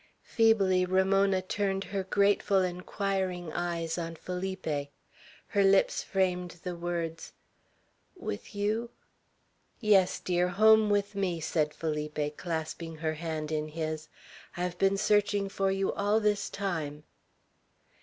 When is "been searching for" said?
14.79-15.69